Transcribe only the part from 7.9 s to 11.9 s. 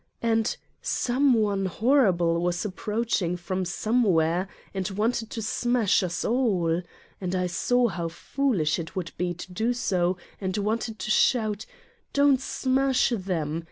foolish it would be to do so and wanted to shout:"